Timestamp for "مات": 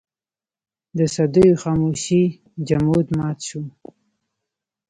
3.17-3.39